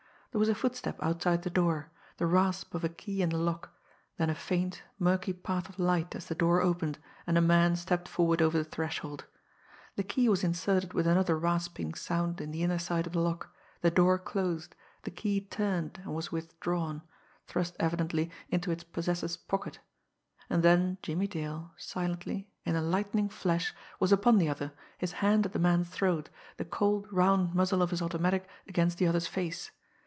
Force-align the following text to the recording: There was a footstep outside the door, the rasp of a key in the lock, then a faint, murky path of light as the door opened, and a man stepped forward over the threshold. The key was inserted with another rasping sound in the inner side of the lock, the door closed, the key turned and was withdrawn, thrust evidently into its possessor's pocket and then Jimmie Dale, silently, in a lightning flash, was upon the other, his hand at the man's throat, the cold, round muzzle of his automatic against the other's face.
There 0.33 0.39
was 0.39 0.47
a 0.47 0.55
footstep 0.55 0.97
outside 1.03 1.41
the 1.43 1.49
door, 1.49 1.89
the 2.15 2.25
rasp 2.25 2.73
of 2.73 2.85
a 2.85 2.87
key 2.87 3.21
in 3.21 3.31
the 3.31 3.37
lock, 3.37 3.73
then 4.15 4.29
a 4.29 4.33
faint, 4.33 4.81
murky 4.97 5.33
path 5.33 5.67
of 5.67 5.77
light 5.77 6.15
as 6.15 6.27
the 6.27 6.35
door 6.35 6.61
opened, 6.61 6.99
and 7.27 7.37
a 7.37 7.41
man 7.41 7.75
stepped 7.75 8.07
forward 8.07 8.41
over 8.41 8.57
the 8.57 8.63
threshold. 8.63 9.25
The 9.97 10.03
key 10.05 10.29
was 10.29 10.41
inserted 10.41 10.93
with 10.93 11.05
another 11.05 11.37
rasping 11.37 11.95
sound 11.95 12.39
in 12.39 12.51
the 12.51 12.63
inner 12.63 12.79
side 12.79 13.05
of 13.05 13.11
the 13.11 13.19
lock, 13.19 13.53
the 13.81 13.91
door 13.91 14.17
closed, 14.17 14.73
the 15.03 15.11
key 15.11 15.41
turned 15.41 15.97
and 16.05 16.15
was 16.15 16.31
withdrawn, 16.31 17.01
thrust 17.45 17.75
evidently 17.77 18.31
into 18.47 18.71
its 18.71 18.85
possessor's 18.85 19.35
pocket 19.35 19.81
and 20.49 20.63
then 20.63 20.97
Jimmie 21.01 21.27
Dale, 21.27 21.73
silently, 21.75 22.49
in 22.63 22.77
a 22.77 22.81
lightning 22.81 23.27
flash, 23.27 23.75
was 23.99 24.13
upon 24.13 24.37
the 24.37 24.47
other, 24.47 24.71
his 24.97 25.11
hand 25.11 25.45
at 25.45 25.51
the 25.51 25.59
man's 25.59 25.89
throat, 25.89 26.29
the 26.55 26.63
cold, 26.63 27.05
round 27.11 27.53
muzzle 27.53 27.81
of 27.81 27.89
his 27.89 28.01
automatic 28.01 28.47
against 28.65 28.97
the 28.97 29.07
other's 29.07 29.27
face. 29.27 29.71